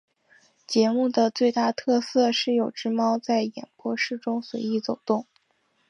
[0.65, 5.27] 节目的最大特色是有只猫在演播室中随意走动。